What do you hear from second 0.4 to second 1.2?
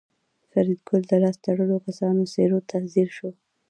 فریدګل د